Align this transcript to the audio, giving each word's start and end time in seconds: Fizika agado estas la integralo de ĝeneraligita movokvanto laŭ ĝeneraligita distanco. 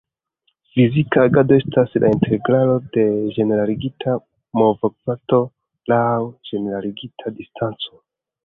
Fizika 0.75 1.17
agado 1.27 1.53
estas 1.59 1.93
la 2.03 2.09
integralo 2.13 2.79
de 2.97 3.05
ĝeneraligita 3.37 4.17
movokvanto 4.63 5.41
laŭ 5.93 6.03
ĝeneraligita 6.53 7.39
distanco. 7.41 8.05